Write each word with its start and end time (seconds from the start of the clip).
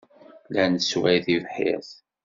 La 0.55 0.65
nessway 0.71 1.17
tibḥirt. 1.25 1.89